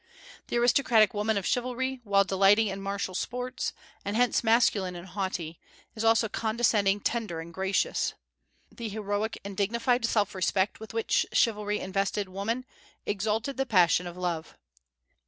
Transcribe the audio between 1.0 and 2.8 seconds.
woman of chivalry, while delighting